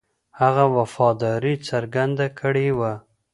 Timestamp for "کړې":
2.39-2.67